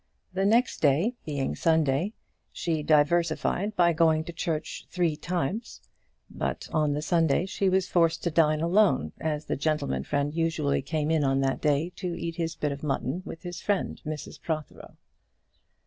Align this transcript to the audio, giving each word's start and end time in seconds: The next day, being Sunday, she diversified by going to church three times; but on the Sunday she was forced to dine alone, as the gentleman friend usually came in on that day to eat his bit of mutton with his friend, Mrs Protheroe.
The 0.33 0.47
next 0.47 0.81
day, 0.81 1.13
being 1.25 1.55
Sunday, 1.55 2.13
she 2.51 2.81
diversified 2.81 3.75
by 3.75 3.93
going 3.93 4.23
to 4.23 4.33
church 4.33 4.87
three 4.89 5.15
times; 5.15 5.79
but 6.27 6.67
on 6.73 6.93
the 6.93 7.03
Sunday 7.03 7.45
she 7.45 7.69
was 7.69 7.87
forced 7.87 8.23
to 8.23 8.31
dine 8.31 8.61
alone, 8.61 9.11
as 9.19 9.45
the 9.45 9.55
gentleman 9.55 10.03
friend 10.03 10.33
usually 10.33 10.81
came 10.81 11.11
in 11.11 11.23
on 11.23 11.41
that 11.41 11.61
day 11.61 11.91
to 11.97 12.19
eat 12.19 12.37
his 12.37 12.55
bit 12.55 12.71
of 12.71 12.81
mutton 12.81 13.21
with 13.27 13.43
his 13.43 13.61
friend, 13.61 14.01
Mrs 14.03 14.41
Protheroe. 14.41 14.97